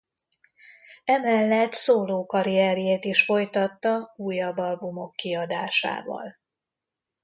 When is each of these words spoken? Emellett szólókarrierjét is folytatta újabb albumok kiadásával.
Emellett 1.05 1.73
szólókarrierjét 1.73 3.05
is 3.05 3.23
folytatta 3.25 4.13
újabb 4.15 4.57
albumok 4.57 5.11
kiadásával. 5.15 6.37